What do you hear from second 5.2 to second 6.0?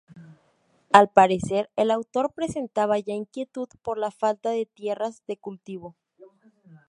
de cultivo.